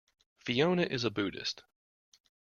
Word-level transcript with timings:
Fiona 0.39 0.81
is 0.81 1.03
a 1.03 1.11
Buddhist. 1.11 1.61